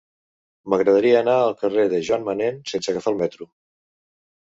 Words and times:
M'agradaria 0.73 1.19
anar 1.19 1.35
al 1.43 1.55
carrer 1.61 1.87
de 1.93 2.01
Joan 2.09 2.29
Manén 2.31 2.61
sense 2.75 2.97
agafar 2.97 3.17
el 3.17 3.25
metro. 3.25 3.53